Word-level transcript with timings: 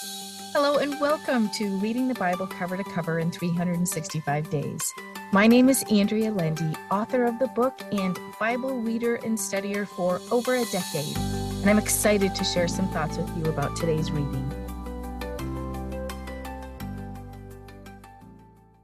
Hello, 0.00 0.78
and 0.78 1.00
welcome 1.00 1.48
to 1.50 1.76
Reading 1.78 2.06
the 2.06 2.14
Bible 2.14 2.46
Cover 2.46 2.76
to 2.76 2.84
Cover 2.84 3.18
in 3.18 3.32
365 3.32 4.48
Days. 4.48 4.94
My 5.32 5.48
name 5.48 5.68
is 5.68 5.84
Andrea 5.90 6.30
Lendy, 6.30 6.72
author 6.88 7.24
of 7.24 7.40
the 7.40 7.48
book 7.48 7.80
and 7.90 8.16
Bible 8.38 8.80
reader 8.80 9.16
and 9.16 9.36
studier 9.36 9.88
for 9.88 10.20
over 10.30 10.54
a 10.54 10.64
decade, 10.66 11.16
and 11.16 11.68
I'm 11.68 11.80
excited 11.80 12.32
to 12.36 12.44
share 12.44 12.68
some 12.68 12.86
thoughts 12.90 13.16
with 13.16 13.36
you 13.36 13.46
about 13.46 13.74
today's 13.74 14.12
reading. 14.12 14.48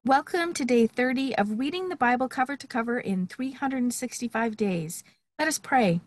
Welcome 0.04 0.52
to 0.54 0.64
day 0.64 0.88
30 0.88 1.36
of 1.36 1.60
Reading 1.60 1.90
the 1.90 1.96
Bible 1.96 2.28
Cover 2.28 2.56
to 2.56 2.66
Cover 2.66 2.98
in 2.98 3.28
365 3.28 4.56
Days. 4.56 5.04
Let 5.38 5.46
us 5.46 5.60
pray. 5.60 6.00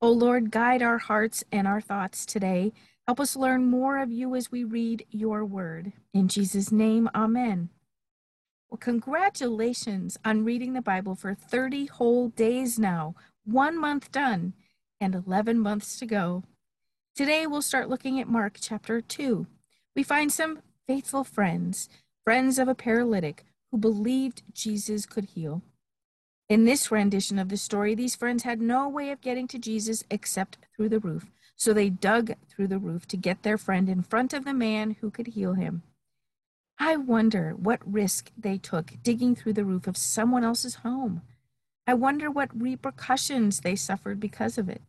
O 0.00 0.12
Lord, 0.12 0.52
guide 0.52 0.80
our 0.80 0.98
hearts 0.98 1.42
and 1.50 1.66
our 1.66 1.80
thoughts 1.80 2.24
today 2.24 2.72
Help 3.06 3.20
us 3.20 3.36
learn 3.36 3.66
more 3.66 3.98
of 3.98 4.10
you 4.10 4.34
as 4.34 4.50
we 4.50 4.64
read 4.64 5.04
your 5.10 5.44
word. 5.44 5.92
In 6.14 6.26
Jesus' 6.26 6.72
name, 6.72 7.10
amen. 7.14 7.68
Well, 8.70 8.78
congratulations 8.78 10.16
on 10.24 10.44
reading 10.44 10.72
the 10.72 10.80
Bible 10.80 11.14
for 11.14 11.34
30 11.34 11.86
whole 11.86 12.30
days 12.30 12.78
now, 12.78 13.14
one 13.44 13.78
month 13.78 14.10
done, 14.10 14.54
and 15.02 15.14
11 15.14 15.58
months 15.58 15.98
to 15.98 16.06
go. 16.06 16.44
Today, 17.14 17.46
we'll 17.46 17.60
start 17.60 17.90
looking 17.90 18.18
at 18.18 18.26
Mark 18.26 18.56
chapter 18.58 19.02
2. 19.02 19.46
We 19.94 20.02
find 20.02 20.32
some 20.32 20.60
faithful 20.88 21.24
friends, 21.24 21.90
friends 22.24 22.58
of 22.58 22.68
a 22.68 22.74
paralytic 22.74 23.44
who 23.70 23.76
believed 23.76 24.42
Jesus 24.52 25.04
could 25.04 25.26
heal. 25.26 25.60
In 26.48 26.64
this 26.64 26.90
rendition 26.90 27.38
of 27.38 27.50
the 27.50 27.58
story, 27.58 27.94
these 27.94 28.16
friends 28.16 28.44
had 28.44 28.62
no 28.62 28.88
way 28.88 29.10
of 29.10 29.20
getting 29.20 29.46
to 29.48 29.58
Jesus 29.58 30.04
except 30.10 30.56
through 30.74 30.88
the 30.88 31.00
roof. 31.00 31.26
So 31.56 31.72
they 31.72 31.90
dug 31.90 32.32
through 32.48 32.68
the 32.68 32.78
roof 32.78 33.06
to 33.08 33.16
get 33.16 33.42
their 33.42 33.58
friend 33.58 33.88
in 33.88 34.02
front 34.02 34.32
of 34.32 34.44
the 34.44 34.54
man 34.54 34.96
who 35.00 35.10
could 35.10 35.28
heal 35.28 35.54
him. 35.54 35.82
I 36.78 36.96
wonder 36.96 37.54
what 37.56 37.80
risk 37.90 38.30
they 38.36 38.58
took 38.58 38.94
digging 39.02 39.36
through 39.36 39.52
the 39.52 39.64
roof 39.64 39.86
of 39.86 39.96
someone 39.96 40.44
else's 40.44 40.76
home. 40.76 41.22
I 41.86 41.94
wonder 41.94 42.30
what 42.30 42.60
repercussions 42.60 43.60
they 43.60 43.76
suffered 43.76 44.18
because 44.18 44.58
of 44.58 44.68
it. 44.68 44.82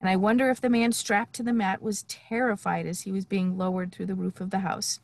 And 0.00 0.10
I 0.10 0.16
wonder 0.16 0.50
if 0.50 0.60
the 0.60 0.68
man 0.68 0.92
strapped 0.92 1.34
to 1.34 1.42
the 1.42 1.52
mat 1.52 1.80
was 1.80 2.02
terrified 2.08 2.86
as 2.86 3.02
he 3.02 3.12
was 3.12 3.24
being 3.24 3.56
lowered 3.56 3.92
through 3.92 4.06
the 4.06 4.16
roof 4.16 4.40
of 4.40 4.50
the 4.50 4.58
house. 4.58 4.98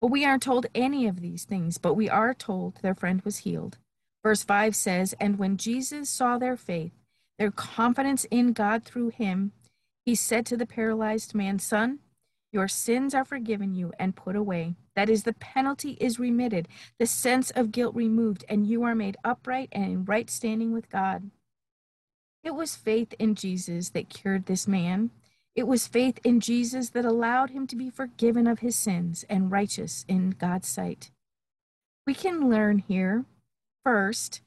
But 0.00 0.12
we 0.12 0.24
aren't 0.24 0.44
told 0.44 0.66
any 0.74 1.06
of 1.06 1.20
these 1.20 1.44
things, 1.44 1.76
but 1.78 1.94
we 1.94 2.08
are 2.08 2.32
told 2.32 2.76
their 2.76 2.94
friend 2.94 3.20
was 3.22 3.38
healed. 3.38 3.78
Verse 4.22 4.44
5 4.44 4.76
says, 4.76 5.14
And 5.18 5.38
when 5.38 5.56
Jesus 5.56 6.08
saw 6.08 6.38
their 6.38 6.56
faith, 6.56 6.92
their 7.38 7.50
confidence 7.50 8.24
in 8.30 8.52
God 8.52 8.84
through 8.84 9.10
him, 9.10 9.52
he 10.04 10.14
said 10.14 10.46
to 10.46 10.56
the 10.56 10.66
paralyzed 10.66 11.34
man, 11.34 11.58
Son, 11.58 12.00
your 12.52 12.68
sins 12.68 13.14
are 13.14 13.24
forgiven 13.24 13.74
you 13.74 13.92
and 13.98 14.14
put 14.14 14.36
away. 14.36 14.74
That 14.94 15.08
is, 15.08 15.22
the 15.22 15.32
penalty 15.32 15.96
is 16.00 16.18
remitted, 16.18 16.68
the 16.98 17.06
sense 17.06 17.50
of 17.50 17.72
guilt 17.72 17.94
removed, 17.94 18.44
and 18.48 18.66
you 18.66 18.82
are 18.82 18.94
made 18.94 19.16
upright 19.24 19.70
and 19.72 19.84
in 19.84 20.04
right 20.04 20.28
standing 20.28 20.72
with 20.72 20.90
God. 20.90 21.30
It 22.44 22.54
was 22.54 22.76
faith 22.76 23.14
in 23.18 23.34
Jesus 23.34 23.90
that 23.90 24.10
cured 24.10 24.46
this 24.46 24.68
man. 24.68 25.10
It 25.54 25.66
was 25.66 25.86
faith 25.86 26.18
in 26.24 26.40
Jesus 26.40 26.90
that 26.90 27.04
allowed 27.04 27.50
him 27.50 27.66
to 27.68 27.76
be 27.76 27.88
forgiven 27.88 28.46
of 28.46 28.58
his 28.58 28.76
sins 28.76 29.24
and 29.30 29.50
righteous 29.50 30.04
in 30.08 30.30
God's 30.30 30.68
sight. 30.68 31.10
We 32.06 32.14
can 32.14 32.50
learn 32.50 32.78
here 32.78 33.24
first, 33.84 34.42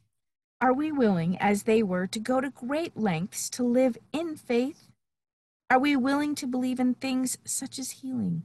are 0.62 0.74
we 0.74 0.92
willing, 0.92 1.38
as 1.40 1.64
they 1.64 1.82
were, 1.82 2.08
to 2.08 2.20
go 2.20 2.42
to 2.42 2.50
great 2.50 2.98
lengths 2.98 3.50
to 3.52 3.64
live 3.64 3.98
in 4.12 4.36
faith 4.36 4.92
are 5.70 5.80
we 5.80 5.96
willing 5.96 6.36
to 6.36 6.48
believe 6.48 6.80
in 6.80 6.94
things 6.94 7.38
such 7.44 7.80
as 7.80 7.92
healing? 7.92 8.44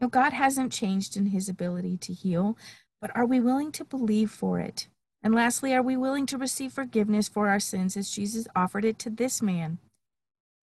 No, 0.00 0.08
God 0.08 0.32
hasn't 0.32 0.72
changed 0.72 1.16
in 1.16 1.26
his 1.26 1.48
ability 1.48 1.96
to 1.98 2.12
heal, 2.12 2.56
but 3.00 3.14
are 3.16 3.26
we 3.26 3.40
willing 3.40 3.72
to 3.72 3.84
believe 3.84 4.30
for 4.30 4.60
it? 4.60 4.88
And 5.22 5.34
lastly, 5.34 5.74
are 5.74 5.82
we 5.82 5.96
willing 5.96 6.26
to 6.26 6.38
receive 6.38 6.72
forgiveness 6.72 7.28
for 7.28 7.48
our 7.48 7.58
sins 7.58 7.96
as 7.96 8.10
Jesus 8.10 8.46
offered 8.54 8.84
it 8.84 8.98
to 9.00 9.10
this 9.10 9.42
man? 9.42 9.78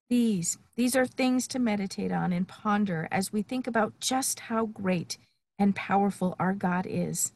These, 0.10 0.58
these 0.76 0.96
are 0.96 1.06
things 1.06 1.48
to 1.50 1.60
meditate 1.60 2.12
on 2.12 2.32
and 2.32 2.48
ponder 2.48 3.08
as 3.12 3.34
we 3.34 3.42
think 3.42 3.68
about 3.68 4.00
just 4.00 4.42
how 4.42 4.68
great 4.68 5.18
and 5.60 5.76
powerful 5.76 6.36
our 6.40 6.54
God 6.54 6.86
is. 6.88 7.34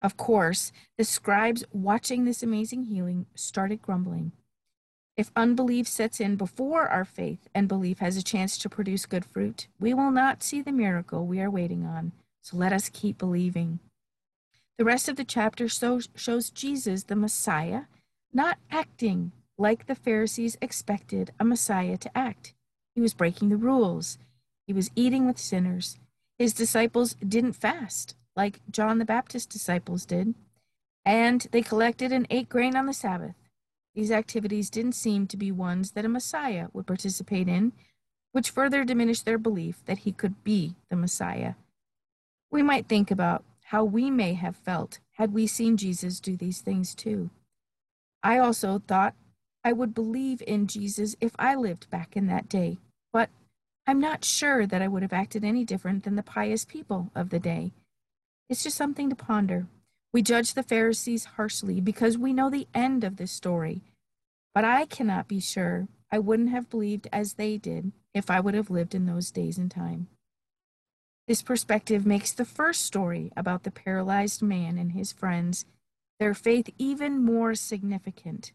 Of 0.00 0.16
course, 0.16 0.72
the 0.96 1.04
scribes 1.04 1.64
watching 1.72 2.24
this 2.24 2.42
amazing 2.42 2.84
healing 2.84 3.26
started 3.34 3.82
grumbling. 3.82 4.32
If 5.20 5.30
unbelief 5.36 5.86
sets 5.86 6.18
in 6.18 6.36
before 6.36 6.88
our 6.88 7.04
faith 7.04 7.46
and 7.54 7.68
belief 7.68 7.98
has 7.98 8.16
a 8.16 8.22
chance 8.22 8.56
to 8.56 8.70
produce 8.70 9.04
good 9.04 9.26
fruit, 9.26 9.68
we 9.78 9.92
will 9.92 10.10
not 10.10 10.42
see 10.42 10.62
the 10.62 10.72
miracle 10.72 11.26
we 11.26 11.42
are 11.42 11.50
waiting 11.50 11.84
on. 11.84 12.12
So 12.40 12.56
let 12.56 12.72
us 12.72 12.88
keep 12.88 13.18
believing. 13.18 13.80
The 14.78 14.86
rest 14.86 15.10
of 15.10 15.16
the 15.16 15.24
chapter 15.24 15.68
shows 15.68 16.50
Jesus, 16.54 17.02
the 17.02 17.16
Messiah, 17.16 17.82
not 18.32 18.56
acting 18.70 19.32
like 19.58 19.88
the 19.88 19.94
Pharisees 19.94 20.56
expected 20.62 21.32
a 21.38 21.44
Messiah 21.44 21.98
to 21.98 22.16
act. 22.16 22.54
He 22.94 23.02
was 23.02 23.12
breaking 23.12 23.50
the 23.50 23.58
rules, 23.58 24.16
he 24.66 24.72
was 24.72 24.90
eating 24.96 25.26
with 25.26 25.36
sinners. 25.36 25.98
His 26.38 26.54
disciples 26.54 27.12
didn't 27.16 27.52
fast 27.52 28.16
like 28.34 28.60
John 28.70 28.96
the 28.96 29.04
Baptist's 29.04 29.52
disciples 29.52 30.06
did, 30.06 30.34
and 31.04 31.46
they 31.52 31.60
collected 31.60 32.10
and 32.10 32.26
ate 32.30 32.48
grain 32.48 32.74
on 32.74 32.86
the 32.86 32.94
Sabbath. 32.94 33.34
These 33.94 34.12
activities 34.12 34.70
didn't 34.70 34.94
seem 34.94 35.26
to 35.26 35.36
be 35.36 35.50
ones 35.50 35.92
that 35.92 36.04
a 36.04 36.08
Messiah 36.08 36.68
would 36.72 36.86
participate 36.86 37.48
in, 37.48 37.72
which 38.32 38.50
further 38.50 38.84
diminished 38.84 39.24
their 39.24 39.38
belief 39.38 39.84
that 39.86 39.98
he 39.98 40.12
could 40.12 40.44
be 40.44 40.76
the 40.88 40.96
Messiah. 40.96 41.54
We 42.50 42.62
might 42.62 42.88
think 42.88 43.10
about 43.10 43.44
how 43.64 43.84
we 43.84 44.10
may 44.10 44.34
have 44.34 44.56
felt 44.56 44.98
had 45.12 45.32
we 45.32 45.46
seen 45.46 45.76
Jesus 45.76 46.20
do 46.20 46.36
these 46.36 46.60
things 46.60 46.94
too. 46.94 47.30
I 48.22 48.38
also 48.38 48.82
thought 48.86 49.14
I 49.64 49.72
would 49.72 49.94
believe 49.94 50.42
in 50.46 50.66
Jesus 50.66 51.16
if 51.20 51.32
I 51.38 51.54
lived 51.54 51.90
back 51.90 52.16
in 52.16 52.26
that 52.26 52.48
day, 52.48 52.78
but 53.12 53.30
I'm 53.86 54.00
not 54.00 54.24
sure 54.24 54.66
that 54.66 54.82
I 54.82 54.88
would 54.88 55.02
have 55.02 55.12
acted 55.12 55.44
any 55.44 55.64
different 55.64 56.04
than 56.04 56.16
the 56.16 56.22
pious 56.22 56.64
people 56.64 57.10
of 57.14 57.30
the 57.30 57.38
day. 57.40 57.72
It's 58.48 58.62
just 58.62 58.76
something 58.76 59.10
to 59.10 59.16
ponder. 59.16 59.66
We 60.12 60.22
judge 60.22 60.54
the 60.54 60.62
Pharisees 60.62 61.24
harshly 61.36 61.80
because 61.80 62.18
we 62.18 62.32
know 62.32 62.50
the 62.50 62.66
end 62.74 63.04
of 63.04 63.16
this 63.16 63.30
story. 63.30 63.82
But 64.54 64.64
I 64.64 64.86
cannot 64.86 65.28
be 65.28 65.40
sure 65.40 65.86
I 66.10 66.18
wouldn't 66.18 66.50
have 66.50 66.68
believed 66.68 67.06
as 67.12 67.34
they 67.34 67.56
did 67.56 67.92
if 68.12 68.30
I 68.30 68.40
would 68.40 68.54
have 68.54 68.70
lived 68.70 68.94
in 68.94 69.06
those 69.06 69.30
days 69.30 69.56
and 69.56 69.70
time. 69.70 70.08
This 71.28 71.42
perspective 71.42 72.04
makes 72.04 72.32
the 72.32 72.44
first 72.44 72.82
story 72.82 73.30
about 73.36 73.62
the 73.62 73.70
paralyzed 73.70 74.42
man 74.42 74.78
and 74.78 74.92
his 74.92 75.12
friends, 75.12 75.64
their 76.18 76.34
faith 76.34 76.68
even 76.76 77.24
more 77.24 77.54
significant. 77.54 78.52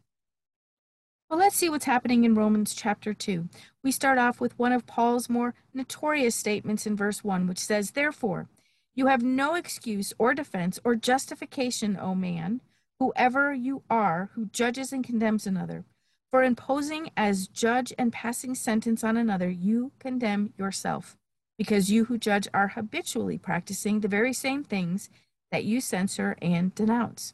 Well, 1.29 1.39
let's 1.39 1.55
see 1.55 1.69
what's 1.69 1.85
happening 1.85 2.25
in 2.25 2.35
Romans 2.35 2.75
chapter 2.75 3.13
2. 3.13 3.47
We 3.81 3.91
start 3.91 4.17
off 4.17 4.41
with 4.41 4.59
one 4.59 4.73
of 4.73 4.85
Paul's 4.85 5.29
more 5.29 5.55
notorious 5.73 6.35
statements 6.35 6.85
in 6.85 6.97
verse 6.97 7.23
1, 7.23 7.47
which 7.47 7.59
says, 7.59 7.91
Therefore, 7.91 8.49
you 8.95 9.07
have 9.07 9.21
no 9.21 9.55
excuse 9.55 10.13
or 10.17 10.33
defense 10.33 10.79
or 10.83 10.95
justification, 10.95 11.97
O 11.99 12.15
man, 12.15 12.61
whoever 12.99 13.53
you 13.53 13.83
are 13.89 14.31
who 14.33 14.45
judges 14.45 14.93
and 14.93 15.03
condemns 15.03 15.45
another. 15.45 15.83
For 16.31 16.43
imposing 16.43 17.11
as 17.15 17.47
judge 17.47 17.93
and 17.97 18.11
passing 18.11 18.55
sentence 18.55 19.03
on 19.03 19.17
another, 19.17 19.49
you 19.49 19.91
condemn 19.99 20.53
yourself, 20.57 21.17
because 21.57 21.91
you 21.91 22.05
who 22.05 22.17
judge 22.17 22.47
are 22.53 22.69
habitually 22.69 23.37
practicing 23.37 23.99
the 23.99 24.07
very 24.07 24.33
same 24.33 24.63
things 24.63 25.09
that 25.51 25.65
you 25.65 25.79
censor 25.81 26.35
and 26.41 26.73
denounce. 26.73 27.33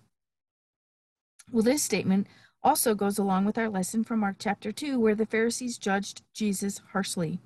Well, 1.52 1.64
this 1.64 1.84
statement 1.84 2.28
also 2.64 2.94
goes 2.94 3.18
along 3.18 3.46
with 3.46 3.58
our 3.58 3.70
lesson 3.70 4.04
from 4.04 4.20
Mark 4.20 4.36
chapter 4.40 4.72
2, 4.72 5.00
where 5.00 5.16
the 5.16 5.26
Pharisees 5.26 5.78
judged 5.78 6.22
Jesus 6.34 6.82
harshly. 6.92 7.40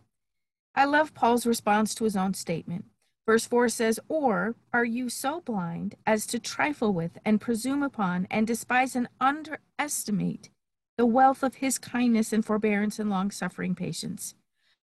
I 0.75 0.85
love 0.85 1.13
Paul's 1.13 1.45
response 1.45 1.95
to 1.95 2.03
his 2.03 2.17
own 2.17 2.33
statement. 2.33 2.85
Verse 3.25 3.47
4 3.47 3.69
says, 3.69 3.99
Or 4.07 4.55
are 4.71 4.85
you 4.85 5.09
so 5.09 5.41
blind 5.41 5.95
as 6.05 6.27
to 6.27 6.39
trifle 6.39 6.93
with 6.93 7.17
and 7.25 7.41
presume 7.41 7.81
upon 7.81 8.27
and 8.29 8.45
despise 8.45 8.95
and 8.95 9.07
underestimate 9.19 10.49
the 10.97 11.05
wealth 11.05 11.41
of 11.41 11.55
his 11.55 11.79
kindness 11.79 12.31
and 12.31 12.45
forbearance 12.45 12.99
and 12.99 13.09
long 13.09 13.31
suffering 13.31 13.73
patience? 13.73 14.35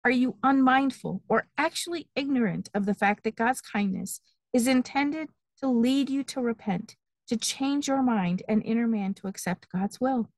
Are 0.04 0.10
you 0.10 0.36
unmindful 0.42 1.22
or 1.28 1.48
actually 1.56 2.08
ignorant 2.14 2.68
of 2.74 2.86
the 2.86 2.94
fact 2.94 3.24
that 3.24 3.36
God's 3.36 3.60
kindness 3.60 4.20
is 4.52 4.68
intended 4.68 5.30
to 5.60 5.68
lead 5.68 6.10
you 6.10 6.22
to 6.24 6.40
repent, 6.40 6.94
to 7.28 7.36
change 7.36 7.88
your 7.88 8.02
mind 8.02 8.42
and 8.48 8.62
inner 8.64 8.86
man 8.86 9.14
to 9.14 9.26
accept 9.28 9.68
God's 9.70 10.00
will? 10.00 10.28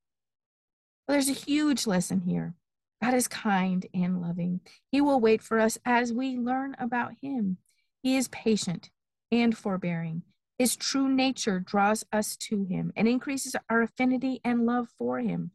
Well, 1.07 1.15
there's 1.15 1.29
a 1.29 1.33
huge 1.33 1.87
lesson 1.87 2.21
here. 2.21 2.55
God 3.03 3.15
is 3.15 3.29
kind 3.29 3.87
and 3.93 4.21
loving. 4.21 4.61
He 4.91 5.01
will 5.01 5.21
wait 5.21 5.43
for 5.43 5.59
us 5.59 5.79
as 5.85 6.13
we 6.13 6.37
learn 6.37 6.75
about 6.79 7.13
Him. 7.21 7.59
He 8.03 8.17
is 8.17 8.29
patient 8.29 8.91
and 9.31 9.57
forbearing. 9.57 10.23
His 10.59 10.77
true 10.77 11.09
nature 11.09 11.61
draws 11.61 12.05
us 12.13 12.37
to 12.37 12.65
him 12.65 12.93
and 12.97 13.07
increases 13.07 13.55
our 13.71 13.83
affinity 13.83 14.41
and 14.45 14.67
love 14.67 14.89
for 14.97 15.21
him. 15.21 15.53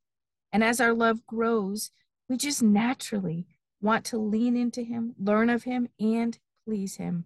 And 0.51 0.63
as 0.63 0.79
our 0.79 0.93
love 0.93 1.25
grows, 1.25 1.91
we 2.29 2.37
just 2.37 2.63
naturally 2.63 3.47
want 3.81 4.05
to 4.05 4.17
lean 4.17 4.55
into 4.55 4.83
him, 4.83 5.13
learn 5.19 5.49
of 5.49 5.63
him, 5.63 5.89
and 5.99 6.39
please 6.65 6.95
him. 6.95 7.25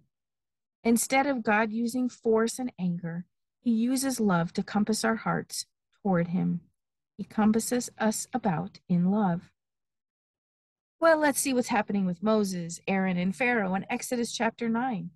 Instead 0.82 1.26
of 1.26 1.42
God 1.42 1.70
using 1.70 2.08
force 2.08 2.58
and 2.58 2.72
anger, 2.78 3.26
he 3.60 3.70
uses 3.70 4.18
love 4.18 4.52
to 4.54 4.62
compass 4.62 5.04
our 5.04 5.16
hearts 5.16 5.66
toward 6.02 6.28
him. 6.28 6.62
He 7.16 7.24
compasses 7.24 7.90
us 7.98 8.26
about 8.32 8.80
in 8.88 9.10
love. 9.10 9.52
Well, 11.00 11.18
let's 11.18 11.38
see 11.38 11.54
what's 11.54 11.68
happening 11.68 12.06
with 12.06 12.24
Moses, 12.24 12.80
Aaron, 12.88 13.18
and 13.18 13.34
Pharaoh 13.34 13.76
in 13.76 13.86
Exodus 13.88 14.32
chapter 14.32 14.68
9. 14.68 15.10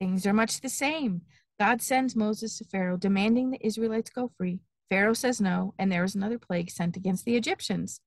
Things 0.00 0.26
are 0.26 0.32
much 0.32 0.60
the 0.60 0.68
same. 0.68 1.22
God 1.60 1.80
sends 1.80 2.16
Moses 2.16 2.58
to 2.58 2.64
Pharaoh, 2.64 2.96
demanding 2.96 3.50
the 3.50 3.64
Israelites 3.64 4.10
go 4.10 4.32
free. 4.36 4.58
Pharaoh 4.90 5.14
says 5.14 5.40
no, 5.40 5.74
and 5.78 5.92
there 5.92 6.02
is 6.02 6.16
another 6.16 6.40
plague 6.40 6.70
sent 6.70 6.96
against 6.96 7.24
the 7.24 7.36
Egyptians. 7.36 8.00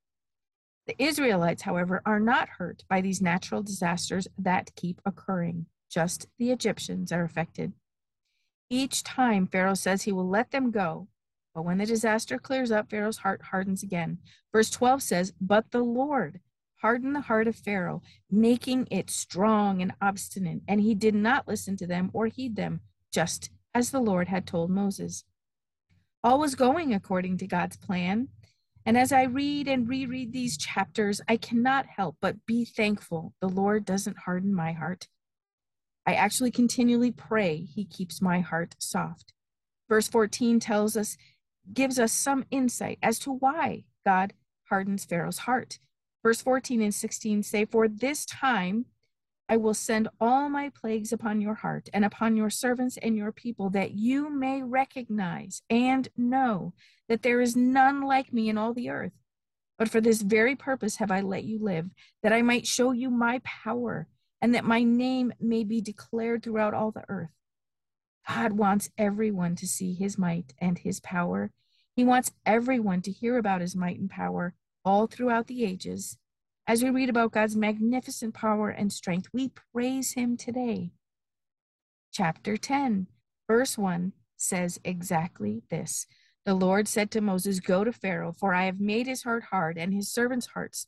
The 0.87 1.01
Israelites, 1.01 1.61
however, 1.61 2.01
are 2.05 2.19
not 2.19 2.49
hurt 2.57 2.83
by 2.89 2.99
these 2.99 3.21
natural 3.21 3.63
disasters 3.63 4.27
that 4.37 4.75
keep 4.75 4.99
occurring. 5.05 5.67
Just 5.89 6.27
the 6.37 6.51
Egyptians 6.51 7.13
are 7.13 7.23
affected. 7.23 7.71
Each 8.69 9.03
time 9.03 9.47
Pharaoh 9.47 9.73
says 9.73 10.01
he 10.01 10.11
will 10.11 10.27
let 10.27 10.51
them 10.51 10.69
go, 10.69 11.07
but 11.55 11.63
when 11.63 11.77
the 11.77 11.85
disaster 11.85 12.37
clears 12.37 12.71
up, 12.71 12.89
Pharaoh's 12.89 13.19
heart 13.19 13.41
hardens 13.51 13.83
again. 13.83 14.17
Verse 14.51 14.69
12 14.69 15.01
says, 15.01 15.33
But 15.39 15.71
the 15.71 15.81
Lord 15.81 16.41
hardened 16.81 17.15
the 17.15 17.21
heart 17.21 17.47
of 17.47 17.55
Pharaoh, 17.55 18.01
making 18.29 18.87
it 18.89 19.09
strong 19.09 19.81
and 19.81 19.93
obstinate, 20.01 20.61
and 20.67 20.81
he 20.81 20.95
did 20.95 21.15
not 21.15 21.47
listen 21.47 21.75
to 21.77 21.87
them 21.87 22.09
or 22.13 22.27
heed 22.27 22.55
them, 22.55 22.81
just 23.11 23.49
as 23.73 23.91
the 23.91 23.99
Lord 23.99 24.27
had 24.27 24.47
told 24.47 24.69
Moses. 24.69 25.23
All 26.23 26.39
was 26.39 26.55
going 26.55 26.93
according 26.93 27.37
to 27.37 27.47
God's 27.47 27.77
plan. 27.77 28.29
And 28.85 28.97
as 28.97 29.11
I 29.11 29.23
read 29.23 29.67
and 29.67 29.87
reread 29.87 30.31
these 30.31 30.57
chapters, 30.57 31.21
I 31.27 31.37
cannot 31.37 31.85
help 31.85 32.17
but 32.21 32.45
be 32.45 32.65
thankful 32.65 33.33
the 33.39 33.49
Lord 33.49 33.85
doesn't 33.85 34.19
harden 34.19 34.53
my 34.53 34.71
heart. 34.71 35.07
I 36.05 36.13
actually 36.13 36.51
continually 36.51 37.11
pray 37.11 37.57
he 37.57 37.85
keeps 37.85 38.21
my 38.21 38.39
heart 38.39 38.75
soft. 38.79 39.33
Verse 39.87 40.07
14 40.07 40.59
tells 40.59 40.97
us, 40.97 41.17
gives 41.71 41.99
us 41.99 42.11
some 42.11 42.45
insight 42.49 42.97
as 43.03 43.19
to 43.19 43.31
why 43.31 43.83
God 44.05 44.33
hardens 44.69 45.05
Pharaoh's 45.05 45.39
heart. 45.39 45.79
Verse 46.24 46.42
14 46.42 46.81
and 46.81 46.94
16 46.94 47.44
say, 47.44 47.66
For 47.66 47.88
this 47.88 48.25
time 48.25 48.86
I 49.48 49.57
will 49.57 49.74
send 49.74 50.10
all 50.19 50.50
my 50.50 50.69
plagues 50.69 51.12
upon 51.12 51.42
your 51.42 51.56
heart 51.56 51.89
and 51.94 52.06
upon 52.06 52.36
your 52.36 52.50
servants 52.50 52.98
and 52.98 53.16
your 53.16 53.31
people, 53.31 53.69
that 53.71 53.92
you 53.94 54.30
may 54.30 54.62
recognize 54.62 55.62
and 55.69 56.07
know 56.16 56.74
that 57.07 57.24
there 57.24 57.42
is 57.42 57.56
none 57.56 58.01
like 58.01 58.31
me 58.31 58.50
in 58.50 58.57
all 58.57 58.74
the 58.74 58.89
earth. 58.89 59.13
But 59.77 59.89
for 59.89 60.01
this 60.01 60.21
very 60.21 60.56
purpose 60.56 60.98
have 60.98 61.10
I 61.10 61.21
let 61.21 61.45
you 61.45 61.57
live, 61.57 61.89
that 62.21 62.33
I 62.33 62.42
might 62.42 62.68
show 62.68 62.92
you 62.92 63.10
my 63.10 63.39
power, 63.44 64.07
and 64.42 64.54
that 64.54 64.66
my 64.66 64.83
name 64.83 65.33
may 65.39 65.63
be 65.63 65.81
declared 65.81 66.44
throughout 66.44 66.74
all 66.74 66.92
the 66.92 67.06
earth. 67.07 67.30
God 68.27 68.54
wants 68.54 68.89
everyone 68.98 69.56
to 69.56 69.68
see 69.68 69.94
his 69.94 70.18
might 70.18 70.54
and 70.60 70.77
his 70.77 71.00
power. 71.00 71.51
He 71.95 72.04
wants 72.04 72.31
everyone 72.45 73.01
to 73.04 73.12
hear 73.12 73.38
about 73.38 73.62
his 73.62 73.75
might 73.75 74.00
and 74.00 74.10
power 74.10 74.54
all 74.83 75.07
throughout 75.07 75.47
the 75.47 75.63
ages. 75.63 76.17
As 76.67 76.83
we 76.83 76.89
read 76.89 77.09
about 77.09 77.31
God's 77.31 77.55
magnificent 77.55 78.33
power 78.33 78.69
and 78.69 78.93
strength, 78.93 79.27
we 79.33 79.51
praise 79.73 80.13
him 80.13 80.37
today. 80.37 80.91
Chapter 82.11 82.57
10, 82.57 83.07
verse 83.47 83.77
1 83.77 84.13
says 84.37 84.79
exactly 84.83 85.63
this 85.69 86.05
The 86.45 86.53
Lord 86.53 86.87
said 86.87 87.11
to 87.11 87.21
Moses, 87.21 87.59
Go 87.59 87.83
to 87.83 87.91
Pharaoh, 87.91 88.33
for 88.33 88.53
I 88.53 88.65
have 88.65 88.79
made 88.79 89.07
his 89.07 89.23
heart 89.23 89.45
hard 89.51 89.77
and 89.77 89.93
his 89.93 90.11
servants' 90.11 90.47
hearts, 90.47 90.87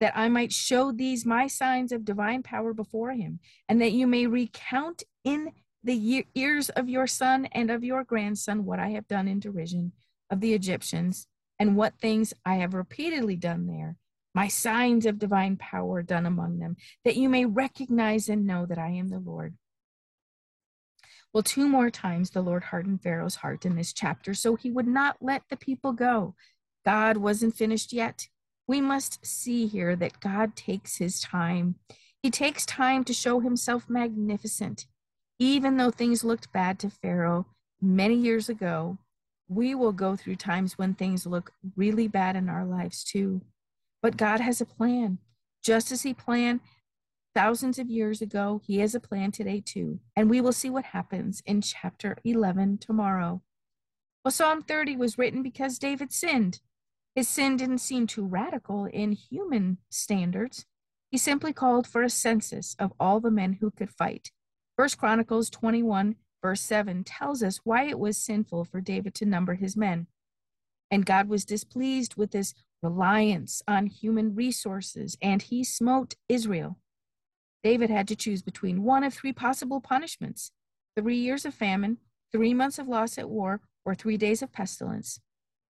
that 0.00 0.16
I 0.16 0.28
might 0.28 0.52
show 0.52 0.92
these 0.92 1.26
my 1.26 1.46
signs 1.46 1.92
of 1.92 2.04
divine 2.04 2.42
power 2.42 2.72
before 2.72 3.12
him, 3.12 3.40
and 3.68 3.80
that 3.80 3.92
you 3.92 4.06
may 4.06 4.26
recount 4.26 5.02
in 5.24 5.52
the 5.82 6.26
ears 6.34 6.68
of 6.70 6.88
your 6.88 7.06
son 7.06 7.46
and 7.52 7.70
of 7.70 7.84
your 7.84 8.02
grandson 8.02 8.64
what 8.64 8.78
I 8.78 8.90
have 8.90 9.06
done 9.06 9.28
in 9.28 9.40
derision 9.40 9.92
of 10.30 10.40
the 10.40 10.52
Egyptians 10.52 11.28
and 11.58 11.76
what 11.76 11.98
things 11.98 12.34
I 12.44 12.56
have 12.56 12.74
repeatedly 12.74 13.36
done 13.36 13.66
there, 13.66 13.96
my 14.34 14.48
signs 14.48 15.06
of 15.06 15.18
divine 15.18 15.56
power 15.56 16.02
done 16.02 16.26
among 16.26 16.58
them, 16.58 16.76
that 17.04 17.16
you 17.16 17.28
may 17.28 17.46
recognize 17.46 18.28
and 18.28 18.46
know 18.46 18.66
that 18.66 18.78
I 18.78 18.90
am 18.90 19.08
the 19.08 19.18
Lord. 19.18 19.54
Well, 21.32 21.42
two 21.42 21.68
more 21.68 21.90
times 21.90 22.30
the 22.30 22.42
Lord 22.42 22.64
hardened 22.64 23.02
Pharaoh's 23.02 23.36
heart 23.36 23.66
in 23.66 23.76
this 23.76 23.92
chapter, 23.92 24.34
so 24.34 24.54
he 24.54 24.70
would 24.70 24.86
not 24.86 25.16
let 25.20 25.42
the 25.48 25.56
people 25.56 25.92
go. 25.92 26.34
God 26.84 27.16
wasn't 27.16 27.56
finished 27.56 27.92
yet. 27.92 28.28
We 28.66 28.80
must 28.80 29.24
see 29.24 29.66
here 29.66 29.96
that 29.96 30.20
God 30.20 30.56
takes 30.56 30.96
his 30.96 31.20
time. 31.20 31.76
He 32.22 32.30
takes 32.30 32.66
time 32.66 33.04
to 33.04 33.12
show 33.12 33.40
himself 33.40 33.88
magnificent. 33.88 34.86
Even 35.38 35.76
though 35.76 35.90
things 35.90 36.24
looked 36.24 36.52
bad 36.52 36.78
to 36.80 36.90
Pharaoh 36.90 37.46
many 37.80 38.14
years 38.14 38.48
ago, 38.48 38.98
we 39.48 39.74
will 39.74 39.92
go 39.92 40.16
through 40.16 40.36
times 40.36 40.78
when 40.78 40.94
things 40.94 41.26
look 41.26 41.52
really 41.76 42.08
bad 42.08 42.36
in 42.36 42.48
our 42.48 42.64
lives 42.64 43.04
too. 43.04 43.42
But 44.02 44.12
mm-hmm. 44.12 44.24
God 44.24 44.40
has 44.40 44.60
a 44.60 44.66
plan. 44.66 45.18
Just 45.62 45.92
as 45.92 46.02
He 46.02 46.14
planned 46.14 46.60
thousands 47.34 47.78
of 47.78 47.90
years 47.90 48.22
ago, 48.22 48.60
He 48.64 48.78
has 48.78 48.94
a 48.94 49.00
plan 49.00 49.30
today 49.30 49.62
too. 49.64 50.00
And 50.16 50.30
we 50.30 50.40
will 50.40 50.52
see 50.52 50.70
what 50.70 50.86
happens 50.86 51.42
in 51.46 51.60
chapter 51.60 52.16
11 52.24 52.78
tomorrow. 52.78 53.42
Well, 54.24 54.32
Psalm 54.32 54.62
30 54.62 54.96
was 54.96 55.18
written 55.18 55.42
because 55.42 55.78
David 55.78 56.12
sinned. 56.12 56.60
His 57.14 57.28
sin 57.28 57.56
didn't 57.56 57.78
seem 57.78 58.06
too 58.06 58.26
radical 58.26 58.86
in 58.86 59.12
human 59.12 59.78
standards. 59.88 60.66
He 61.10 61.16
simply 61.16 61.52
called 61.52 61.86
for 61.86 62.02
a 62.02 62.10
census 62.10 62.74
of 62.78 62.92
all 62.98 63.20
the 63.20 63.30
men 63.30 63.54
who 63.60 63.70
could 63.70 63.90
fight. 63.90 64.32
First 64.76 64.98
Chronicles 64.98 65.48
21 65.48 66.16
verse 66.42 66.60
7 66.60 67.04
tells 67.04 67.42
us 67.42 67.60
why 67.64 67.84
it 67.84 67.98
was 67.98 68.16
sinful 68.16 68.64
for 68.64 68.80
David 68.80 69.14
to 69.16 69.24
number 69.24 69.54
his 69.54 69.76
men. 69.76 70.06
And 70.90 71.06
God 71.06 71.28
was 71.28 71.44
displeased 71.44 72.16
with 72.16 72.30
this 72.30 72.54
reliance 72.82 73.62
on 73.66 73.86
human 73.86 74.34
resources, 74.34 75.16
and 75.20 75.42
he 75.42 75.64
smote 75.64 76.14
Israel. 76.28 76.78
David 77.64 77.90
had 77.90 78.06
to 78.08 78.16
choose 78.16 78.42
between 78.42 78.84
one 78.84 79.02
of 79.02 79.12
three 79.12 79.32
possible 79.32 79.80
punishments 79.80 80.52
three 80.96 81.16
years 81.16 81.44
of 81.44 81.52
famine, 81.52 81.98
three 82.32 82.54
months 82.54 82.78
of 82.78 82.88
loss 82.88 83.18
at 83.18 83.28
war, 83.28 83.60
or 83.84 83.94
three 83.94 84.16
days 84.16 84.42
of 84.42 84.52
pestilence. 84.52 85.20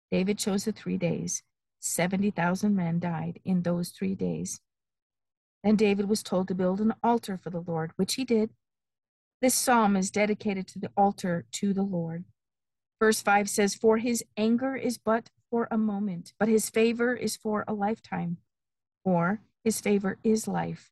David 0.09 0.37
chose 0.37 0.65
the 0.65 0.71
three 0.71 0.97
days. 0.97 1.43
70,000 1.79 2.75
men 2.75 2.99
died 2.99 3.39
in 3.45 3.61
those 3.61 3.89
three 3.89 4.15
days. 4.15 4.59
Then 5.63 5.75
David 5.75 6.09
was 6.09 6.23
told 6.23 6.47
to 6.47 6.55
build 6.55 6.81
an 6.81 6.93
altar 7.03 7.37
for 7.37 7.49
the 7.49 7.61
Lord, 7.61 7.91
which 7.95 8.15
he 8.15 8.25
did. 8.25 8.51
This 9.41 9.55
psalm 9.55 9.95
is 9.95 10.11
dedicated 10.11 10.67
to 10.67 10.79
the 10.79 10.91
altar 10.95 11.45
to 11.53 11.73
the 11.73 11.81
Lord. 11.81 12.25
Verse 12.99 13.23
5 13.23 13.49
says, 13.49 13.73
For 13.73 13.97
his 13.97 14.23
anger 14.37 14.75
is 14.75 14.99
but 14.99 15.31
for 15.49 15.67
a 15.71 15.77
moment, 15.79 16.33
but 16.37 16.47
his 16.47 16.69
favor 16.69 17.15
is 17.15 17.35
for 17.35 17.65
a 17.67 17.73
lifetime. 17.73 18.37
Or 19.03 19.41
his 19.63 19.81
favor 19.81 20.19
is 20.23 20.47
life. 20.47 20.91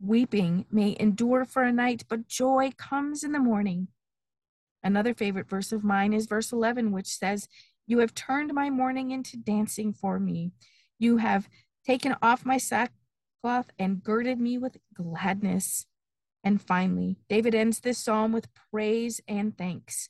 Weeping 0.00 0.66
may 0.70 0.96
endure 1.00 1.44
for 1.44 1.64
a 1.64 1.72
night, 1.72 2.04
but 2.08 2.28
joy 2.28 2.70
comes 2.76 3.24
in 3.24 3.32
the 3.32 3.40
morning. 3.40 3.88
Another 4.84 5.12
favorite 5.12 5.48
verse 5.48 5.72
of 5.72 5.82
mine 5.82 6.12
is 6.12 6.26
verse 6.26 6.52
11, 6.52 6.92
which 6.92 7.06
says, 7.06 7.48
You 7.88 7.98
have 7.98 8.14
turned 8.14 8.54
my 8.54 8.70
mourning 8.70 9.10
into 9.10 9.36
dancing 9.36 9.92
for 9.92 10.20
me. 10.20 10.52
You 11.00 11.16
have 11.16 11.48
taken 11.84 12.14
off 12.22 12.46
my 12.46 12.58
sackcloth 12.58 13.72
and 13.76 14.04
girded 14.04 14.38
me 14.38 14.56
with 14.58 14.78
gladness. 14.94 15.86
And 16.44 16.60
finally, 16.60 17.18
David 17.28 17.54
ends 17.54 17.80
this 17.80 17.98
psalm 17.98 18.32
with 18.32 18.48
praise 18.70 19.20
and 19.28 19.56
thanks. 19.56 20.08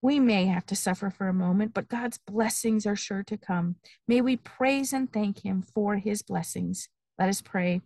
We 0.00 0.18
may 0.18 0.46
have 0.46 0.66
to 0.66 0.76
suffer 0.76 1.10
for 1.10 1.28
a 1.28 1.34
moment, 1.34 1.74
but 1.74 1.88
God's 1.88 2.18
blessings 2.18 2.86
are 2.86 2.96
sure 2.96 3.22
to 3.22 3.36
come. 3.36 3.76
May 4.08 4.20
we 4.20 4.36
praise 4.36 4.92
and 4.92 5.12
thank 5.12 5.44
him 5.44 5.62
for 5.62 5.96
his 5.96 6.22
blessings. 6.22 6.88
Let 7.18 7.28
us 7.28 7.40
pray. 7.40 7.82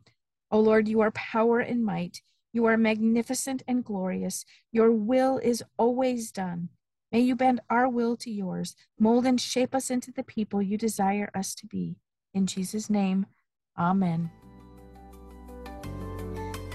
O 0.51 0.59
Lord, 0.59 0.89
you 0.89 1.01
are 1.01 1.11
power 1.11 1.61
and 1.61 1.85
might. 1.85 2.23
You 2.55 2.65
are 2.65 2.79
magnificent 2.79 3.63
and 3.69 3.85
glorious. 3.85 4.47
Your 4.73 4.91
will 4.91 5.37
is 5.39 5.63
always 5.77 6.33
done. 6.33 6.71
May 7.13 7.21
you 7.21 7.37
bend 7.37 7.61
our 7.69 7.89
will 7.89 8.17
to 8.19 8.31
yours, 8.31 8.75
mold 8.99 9.27
and 9.27 9.41
shape 9.41 9.75
us 9.75 9.91
into 9.91 10.11
the 10.11 10.23
people 10.23 10.63
you 10.63 10.79
desire 10.79 11.31
us 11.35 11.55
to 11.57 11.67
be. 11.67 11.97
In 12.33 12.47
Jesus' 12.47 12.89
name, 12.89 13.27
amen. 13.79 14.31